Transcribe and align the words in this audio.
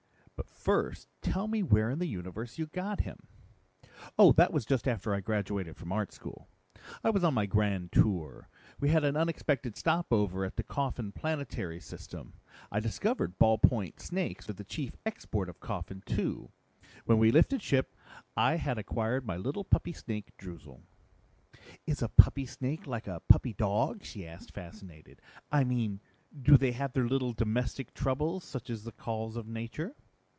But 0.35 0.49
first 0.49 1.07
tell 1.21 1.47
me 1.47 1.61
where 1.63 1.89
in 1.91 1.97
the 1.99 2.07
universe 2.07 2.57
you 2.59 2.65
got 2.67 3.01
him." 3.01 3.27
"Oh, 4.17 4.31
that 4.33 4.51
was 4.53 4.63
just 4.65 4.87
after 4.87 5.13
I 5.13 5.19
graduated 5.19 5.75
from 5.77 5.91
art 5.91 6.11
school. 6.13 6.47
I 7.03 7.09
was 7.11 7.23
on 7.23 7.33
my 7.35 7.45
grand 7.47 7.91
tour. 7.91 8.47
We 8.79 8.89
had 8.89 9.03
an 9.03 9.15
unexpected 9.15 9.75
stopover 9.77 10.43
at 10.45 10.57
the 10.57 10.63
Coffin 10.63 11.11
planetary 11.13 11.79
system. 11.79 12.33
I 12.71 12.79
discovered 12.79 13.37
ballpoint 13.39 13.99
snakes 13.99 14.49
are 14.49 14.53
the 14.53 14.63
chief 14.63 14.95
export 15.05 15.47
of 15.49 15.59
Coffin 15.59 16.01
Two. 16.07 16.49
When 17.05 17.17
we 17.19 17.31
lifted 17.31 17.61
ship, 17.63 17.95
I 18.37 18.55
had 18.57 18.77
acquired 18.79 19.23
my 19.25 19.37
little 19.37 19.63
puppy 19.63 19.93
snake, 19.93 20.31
Droozle." 20.37 20.81
"Is 21.87 22.01
a 22.03 22.07
puppy 22.09 22.45
snake 22.47 22.85
like 22.87 23.05
a 23.07 23.19
puppy 23.21 23.53
dog?" 23.53 24.03
she 24.03 24.25
asked, 24.27 24.53
fascinated. 24.53 25.21
"I 25.51 25.63
mean, 25.63 26.01
do 26.41 26.55
they 26.57 26.71
have 26.71 26.93
their 26.93 27.07
little 27.07 27.33
domestic 27.33 27.93
troubles, 27.95 28.43
such 28.43 28.69
as 28.71 28.83
the 28.83 28.91
calls 28.91 29.35
of 29.35 29.47
nature?" 29.47 29.95